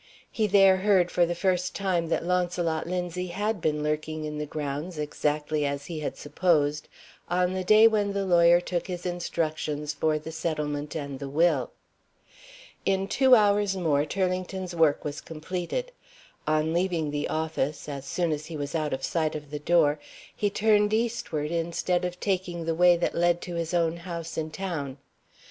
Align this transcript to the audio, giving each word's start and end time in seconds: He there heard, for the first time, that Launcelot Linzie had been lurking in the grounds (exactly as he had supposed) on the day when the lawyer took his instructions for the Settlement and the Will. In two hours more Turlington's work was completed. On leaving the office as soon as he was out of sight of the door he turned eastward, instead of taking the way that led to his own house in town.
He 0.31 0.47
there 0.47 0.77
heard, 0.77 1.11
for 1.11 1.27
the 1.27 1.35
first 1.35 1.75
time, 1.75 2.07
that 2.09 2.25
Launcelot 2.25 2.87
Linzie 2.87 3.29
had 3.29 3.61
been 3.61 3.83
lurking 3.83 4.25
in 4.25 4.39
the 4.39 4.47
grounds 4.47 4.97
(exactly 4.97 5.63
as 5.63 5.85
he 5.85 5.99
had 5.99 6.17
supposed) 6.17 6.87
on 7.29 7.53
the 7.53 7.63
day 7.63 7.87
when 7.87 8.13
the 8.13 8.25
lawyer 8.25 8.59
took 8.59 8.87
his 8.87 9.05
instructions 9.05 9.93
for 9.93 10.17
the 10.17 10.31
Settlement 10.31 10.95
and 10.95 11.19
the 11.19 11.29
Will. 11.29 11.69
In 12.83 13.07
two 13.07 13.35
hours 13.35 13.77
more 13.77 14.03
Turlington's 14.03 14.73
work 14.75 15.05
was 15.05 15.21
completed. 15.21 15.91
On 16.47 16.73
leaving 16.73 17.11
the 17.11 17.27
office 17.29 17.87
as 17.87 18.03
soon 18.03 18.31
as 18.31 18.47
he 18.47 18.57
was 18.57 18.73
out 18.73 18.93
of 18.93 19.03
sight 19.03 19.35
of 19.35 19.51
the 19.51 19.59
door 19.59 19.99
he 20.35 20.49
turned 20.49 20.95
eastward, 20.95 21.51
instead 21.51 22.05
of 22.05 22.19
taking 22.19 22.65
the 22.65 22.73
way 22.73 22.97
that 22.97 23.13
led 23.13 23.39
to 23.41 23.53
his 23.53 23.71
own 23.71 23.97
house 23.97 24.35
in 24.35 24.49
town. 24.49 24.97